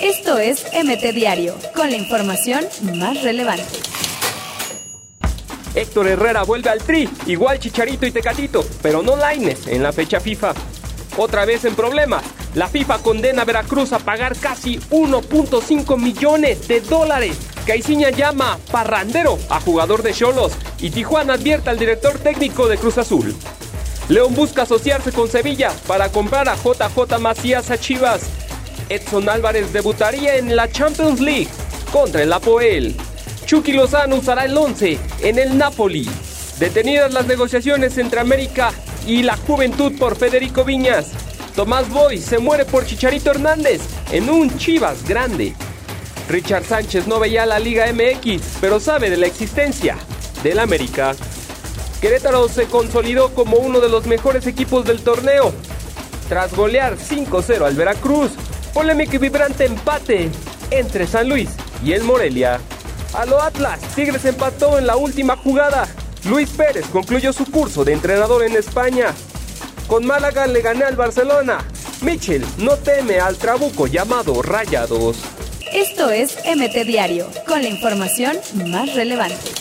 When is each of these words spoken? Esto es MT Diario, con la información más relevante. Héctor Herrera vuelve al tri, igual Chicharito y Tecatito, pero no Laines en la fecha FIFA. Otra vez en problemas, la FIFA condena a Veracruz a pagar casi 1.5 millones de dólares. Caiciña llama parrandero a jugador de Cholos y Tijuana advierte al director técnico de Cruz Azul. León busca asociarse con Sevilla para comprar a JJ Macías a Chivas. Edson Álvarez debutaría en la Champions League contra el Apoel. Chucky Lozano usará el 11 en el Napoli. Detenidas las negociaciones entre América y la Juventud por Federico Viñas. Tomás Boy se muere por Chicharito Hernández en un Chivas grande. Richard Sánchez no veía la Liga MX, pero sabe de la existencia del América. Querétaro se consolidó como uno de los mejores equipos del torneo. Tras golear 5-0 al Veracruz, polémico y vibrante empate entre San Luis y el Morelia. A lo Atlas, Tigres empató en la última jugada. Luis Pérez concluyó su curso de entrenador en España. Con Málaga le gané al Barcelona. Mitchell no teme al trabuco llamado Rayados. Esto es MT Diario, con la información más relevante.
Esto 0.00 0.38
es 0.38 0.64
MT 0.72 1.14
Diario, 1.14 1.56
con 1.74 1.90
la 1.90 1.96
información 1.96 2.64
más 2.94 3.22
relevante. 3.22 3.64
Héctor 5.74 6.08
Herrera 6.08 6.42
vuelve 6.42 6.70
al 6.70 6.82
tri, 6.82 7.08
igual 7.26 7.58
Chicharito 7.58 8.06
y 8.06 8.10
Tecatito, 8.10 8.64
pero 8.82 9.02
no 9.02 9.16
Laines 9.16 9.66
en 9.66 9.82
la 9.82 9.92
fecha 9.92 10.20
FIFA. 10.20 10.54
Otra 11.18 11.44
vez 11.44 11.64
en 11.64 11.74
problemas, 11.74 12.22
la 12.54 12.68
FIFA 12.68 12.98
condena 12.98 13.42
a 13.42 13.44
Veracruz 13.44 13.92
a 13.92 13.98
pagar 13.98 14.36
casi 14.36 14.78
1.5 14.90 15.98
millones 15.98 16.66
de 16.68 16.80
dólares. 16.80 17.36
Caiciña 17.66 18.10
llama 18.10 18.58
parrandero 18.70 19.38
a 19.50 19.60
jugador 19.60 20.02
de 20.02 20.14
Cholos 20.14 20.52
y 20.78 20.90
Tijuana 20.90 21.34
advierte 21.34 21.68
al 21.68 21.78
director 21.78 22.18
técnico 22.18 22.68
de 22.68 22.78
Cruz 22.78 22.98
Azul. 22.98 23.34
León 24.08 24.34
busca 24.34 24.62
asociarse 24.62 25.12
con 25.12 25.28
Sevilla 25.28 25.72
para 25.86 26.10
comprar 26.10 26.48
a 26.48 26.56
JJ 26.56 27.18
Macías 27.18 27.70
a 27.70 27.78
Chivas. 27.78 28.22
Edson 28.88 29.28
Álvarez 29.28 29.72
debutaría 29.72 30.36
en 30.36 30.54
la 30.54 30.70
Champions 30.70 31.20
League 31.20 31.48
contra 31.92 32.22
el 32.22 32.32
Apoel. 32.32 32.94
Chucky 33.44 33.72
Lozano 33.72 34.16
usará 34.16 34.44
el 34.44 34.56
11 34.56 34.98
en 35.22 35.38
el 35.38 35.56
Napoli. 35.56 36.08
Detenidas 36.58 37.12
las 37.12 37.26
negociaciones 37.26 37.98
entre 37.98 38.20
América 38.20 38.72
y 39.06 39.22
la 39.22 39.36
Juventud 39.36 39.92
por 39.98 40.16
Federico 40.16 40.64
Viñas. 40.64 41.12
Tomás 41.54 41.88
Boy 41.88 42.18
se 42.18 42.38
muere 42.38 42.64
por 42.64 42.84
Chicharito 42.84 43.30
Hernández 43.30 43.80
en 44.12 44.28
un 44.28 44.56
Chivas 44.58 45.06
grande. 45.06 45.54
Richard 46.28 46.64
Sánchez 46.64 47.06
no 47.06 47.20
veía 47.20 47.46
la 47.46 47.58
Liga 47.58 47.86
MX, 47.92 48.58
pero 48.60 48.80
sabe 48.80 49.10
de 49.10 49.16
la 49.16 49.26
existencia 49.26 49.96
del 50.42 50.58
América. 50.58 51.14
Querétaro 52.00 52.48
se 52.48 52.66
consolidó 52.66 53.32
como 53.32 53.56
uno 53.56 53.80
de 53.80 53.88
los 53.88 54.06
mejores 54.06 54.46
equipos 54.46 54.84
del 54.84 55.02
torneo. 55.02 55.52
Tras 56.28 56.54
golear 56.54 56.96
5-0 56.96 57.64
al 57.64 57.74
Veracruz, 57.74 58.32
polémico 58.76 59.16
y 59.16 59.18
vibrante 59.18 59.64
empate 59.64 60.28
entre 60.70 61.06
San 61.06 61.30
Luis 61.30 61.48
y 61.82 61.92
el 61.92 62.02
Morelia. 62.02 62.60
A 63.14 63.24
lo 63.24 63.40
Atlas, 63.40 63.80
Tigres 63.94 64.26
empató 64.26 64.76
en 64.76 64.86
la 64.86 64.96
última 64.96 65.34
jugada. 65.34 65.88
Luis 66.28 66.50
Pérez 66.50 66.84
concluyó 66.92 67.32
su 67.32 67.50
curso 67.50 67.86
de 67.86 67.94
entrenador 67.94 68.44
en 68.44 68.54
España. 68.54 69.14
Con 69.86 70.04
Málaga 70.04 70.46
le 70.46 70.60
gané 70.60 70.84
al 70.84 70.94
Barcelona. 70.94 71.64
Mitchell 72.02 72.44
no 72.58 72.76
teme 72.76 73.18
al 73.18 73.38
trabuco 73.38 73.86
llamado 73.86 74.42
Rayados. 74.42 75.16
Esto 75.72 76.10
es 76.10 76.36
MT 76.44 76.84
Diario, 76.86 77.30
con 77.48 77.62
la 77.62 77.70
información 77.70 78.36
más 78.66 78.94
relevante. 78.94 79.52